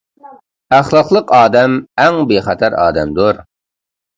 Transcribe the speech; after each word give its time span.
ئەخلاقلىق 0.77 1.33
ئادەم 1.39 1.77
ئەڭ 2.05 2.17
بىخەتەر 2.33 2.79
ئادەمدۇر. 2.85 3.45